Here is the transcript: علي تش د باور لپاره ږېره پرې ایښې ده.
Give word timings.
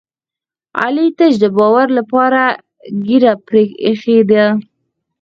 علي 0.81 1.07
تش 1.17 1.33
د 1.43 1.45
باور 1.57 1.87
لپاره 1.97 2.41
ږېره 3.05 3.33
پرې 3.47 3.63
ایښې 3.85 4.17
ده. 4.29 4.45